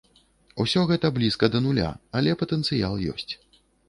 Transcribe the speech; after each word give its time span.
Усё 0.63 0.85
гэта 0.91 1.11
блізка 1.17 1.49
да 1.55 1.61
нуля, 1.65 1.89
але 2.21 2.33
патэнцыял 2.41 2.97
ёсць. 3.13 3.31